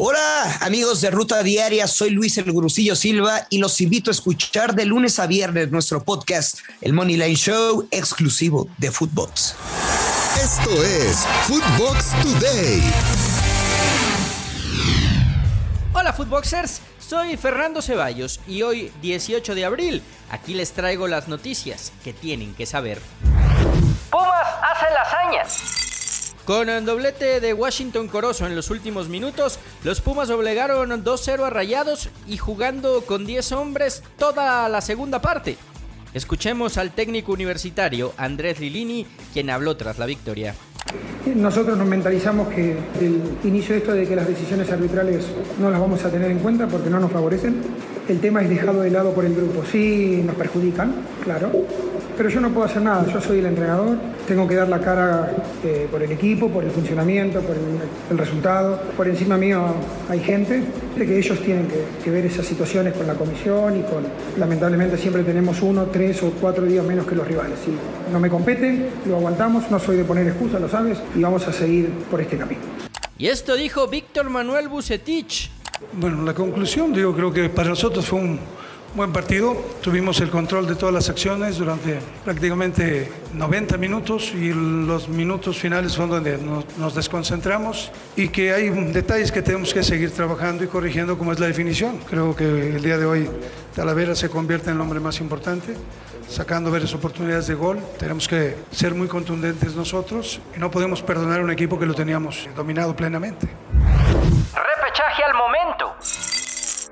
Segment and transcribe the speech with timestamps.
[0.00, 4.76] Hola amigos de Ruta Diaria, soy Luis El Gurusillo Silva y los invito a escuchar
[4.76, 9.56] de lunes a viernes nuestro podcast, el Money Line Show, exclusivo de Footbox.
[10.40, 12.80] Esto es Footbox Today.
[15.92, 21.92] Hola Footboxers, soy Fernando Ceballos y hoy 18 de abril aquí les traigo las noticias
[22.04, 23.00] que tienen que saber.
[24.12, 25.87] Pumas hace la hazaña.
[26.48, 31.50] Con el doblete de Washington Corozo en los últimos minutos, los Pumas obligaron 2-0 a
[31.50, 35.58] Rayados y jugando con 10 hombres toda la segunda parte.
[36.14, 40.54] Escuchemos al técnico universitario Andrés Lilini, quien habló tras la victoria.
[41.26, 45.26] Nosotros nos mentalizamos que el inicio de esto de que las decisiones arbitrales
[45.60, 47.60] no las vamos a tener en cuenta porque no nos favorecen.
[48.08, 49.64] El tema es dejado de lado por el grupo.
[49.70, 51.52] Sí nos perjudican, claro,
[52.18, 55.36] pero yo no puedo hacer nada, yo soy el entrenador, tengo que dar la cara
[55.64, 58.80] eh, por el equipo, por el funcionamiento, por el, resultado.
[58.96, 59.64] Por encima mío
[60.08, 60.64] hay gente
[60.96, 64.04] de que ellos tienen que, ver esas situaciones con la comisión y con,
[64.36, 67.56] lamentablemente siempre tenemos uno, tres o cuatro días menos que los rivales.
[67.64, 67.70] Si
[68.12, 71.52] no me compete, lo aguantamos, no soy de poner excusas, lo sabes, y vamos a
[71.52, 72.62] seguir por este camino.
[73.16, 75.52] Y esto dijo Víctor Manuel Bucetich.
[75.92, 78.40] Bueno, la conclusión, digo, creo que para nosotros fue un
[78.94, 85.08] Buen partido, tuvimos el control de todas las acciones durante prácticamente 90 minutos y los
[85.10, 90.64] minutos finales son donde nos, desconcentramos y que hay detalles que tenemos que seguir trabajando
[90.64, 91.98] y corrigiendo como es la definición.
[92.08, 93.30] Creo que el día de hoy
[93.76, 95.76] Talavera se convierte en el hombre más importante,
[96.26, 97.78] sacando varias oportunidades de gol.
[97.98, 101.94] Tenemos que ser muy contundentes nosotros y no podemos perdonar a un equipo que lo
[101.94, 103.48] teníamos dominado plenamente.
[104.54, 106.37] Repechaje al momento.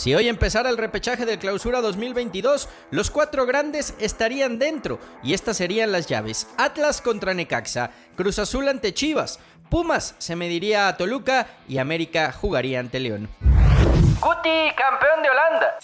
[0.00, 5.58] Si hoy empezara el repechaje del clausura 2022, los cuatro grandes estarían dentro y estas
[5.58, 6.46] serían las llaves.
[6.56, 12.80] Atlas contra Necaxa, Cruz Azul ante Chivas, Pumas se mediría a Toluca y América jugaría
[12.80, 13.28] ante León.
[13.42, 15.78] Guti, campeón de Holanda.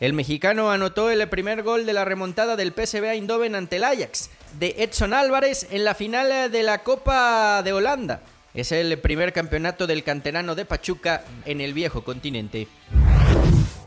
[0.00, 4.30] El mexicano anotó el primer gol de la remontada del PSV Eindhoven ante el Ajax,
[4.58, 8.22] de Edson Álvarez en la final de la Copa de Holanda.
[8.54, 12.66] Es el primer campeonato del canterano de Pachuca en el viejo continente.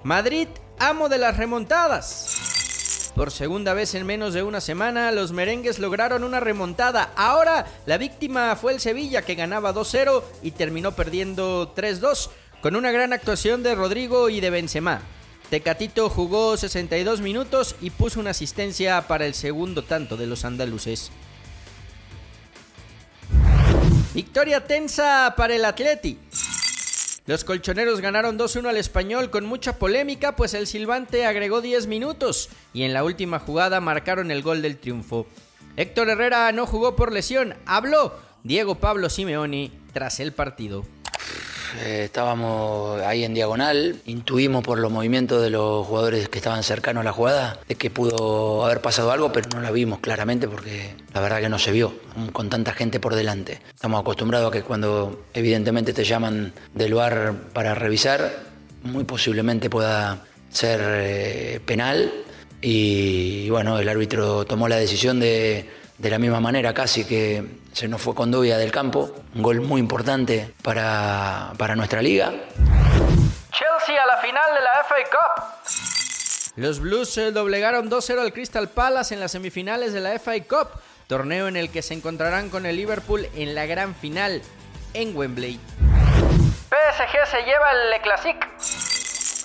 [0.04, 0.48] Madrid,
[0.80, 3.12] amo de las remontadas.
[3.16, 7.12] Por segunda vez en menos de una semana, los merengues lograron una remontada.
[7.16, 12.30] Ahora, la víctima fue el Sevilla, que ganaba 2-0 y terminó perdiendo 3-2,
[12.62, 15.02] con una gran actuación de Rodrigo y de Benzema.
[15.52, 21.12] Tecatito jugó 62 minutos y puso una asistencia para el segundo tanto de los andaluces.
[24.14, 26.18] Victoria tensa para el Atleti.
[27.32, 32.50] Los colchoneros ganaron 2-1 al español con mucha polémica, pues el silbante agregó 10 minutos
[32.74, 35.26] y en la última jugada marcaron el gol del triunfo.
[35.78, 40.84] Héctor Herrera no jugó por lesión, habló Diego Pablo Simeoni tras el partido.
[41.80, 47.02] Eh, estábamos ahí en diagonal, intuimos por los movimientos de los jugadores que estaban cercanos
[47.02, 50.96] a la jugada de que pudo haber pasado algo, pero no la vimos claramente porque
[51.14, 51.94] la verdad que no se vio
[52.34, 53.62] con tanta gente por delante.
[53.74, 58.32] Estamos acostumbrados a que cuando evidentemente te llaman del bar para revisar,
[58.84, 62.12] muy posiblemente pueda ser eh, penal
[62.62, 67.88] y bueno, el árbitro tomó la decisión de de la misma manera casi que se
[67.88, 72.34] nos fue con Dovia del campo, un gol muy importante para, para nuestra liga.
[73.52, 75.44] Chelsea a la final de la FA Cup.
[76.56, 80.70] Los Blues doblegaron 2-0 al Crystal Palace en las semifinales de la FA Cup,
[81.06, 84.42] torneo en el que se encontrarán con el Liverpool en la gran final
[84.96, 85.60] en Wembley.
[86.72, 88.51] PSG se lleva el Le Classique.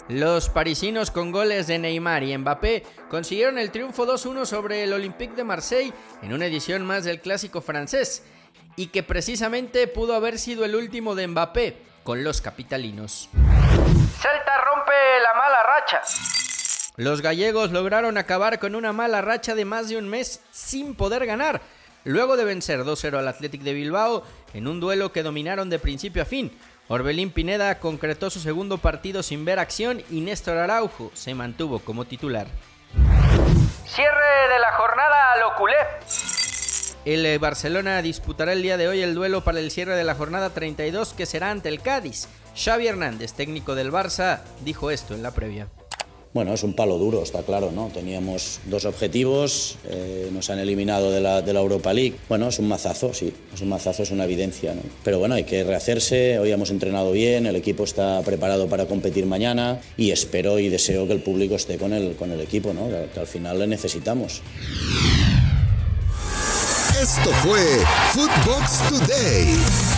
[0.08, 5.34] Los parisinos con goles de Neymar y Mbappé consiguieron el triunfo 2-1 sobre el Olympique
[5.34, 8.22] de Marseille en una edición más del clásico francés
[8.76, 13.28] y que precisamente pudo haber sido el último de Mbappé con los capitalinos.
[13.34, 14.92] Celta rompe
[15.24, 16.02] la mala racha.
[16.96, 21.26] Los gallegos lograron acabar con una mala racha de más de un mes sin poder
[21.26, 21.60] ganar,
[22.04, 24.22] luego de vencer 2-0 al Athletic de Bilbao
[24.54, 26.56] en un duelo que dominaron de principio a fin,
[26.88, 32.04] Orbelín Pineda concretó su segundo partido sin ver acción y Néstor Araujo se mantuvo como
[32.04, 32.46] titular.
[33.84, 35.76] Cierre de la jornada a lo culé.
[37.04, 40.14] El eh, Barcelona disputará el día de hoy el duelo para el cierre de la
[40.14, 42.28] jornada 32 que será ante el Cádiz.
[42.56, 45.68] Xavi Hernández, técnico del Barça, dijo esto en la previa.
[46.36, 47.88] Bueno, es un palo duro, está claro, ¿no?
[47.88, 52.12] Teníamos dos objetivos, eh, nos han eliminado de la, Europa League.
[52.28, 54.82] Bueno, es un mazazo, sí, es un mazazo, es una evidencia, ¿no?
[55.02, 59.24] Pero bueno, hay que rehacerse, hoy hemos entrenado bien, el equipo está preparado para competir
[59.24, 62.86] mañana y espero y deseo que el público esté con el, con el equipo, ¿no?
[62.90, 64.42] Que, que al final le necesitamos.
[67.00, 67.62] Esto fue
[68.12, 69.95] Footbox Today.